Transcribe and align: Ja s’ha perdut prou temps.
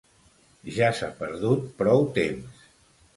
Ja 0.77 0.87
s’ha 0.99 1.09
perdut 1.19 1.67
prou 1.83 2.09
temps. 2.17 2.65